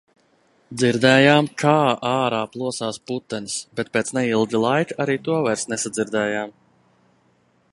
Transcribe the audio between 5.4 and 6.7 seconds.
vairs nesadzirdējām.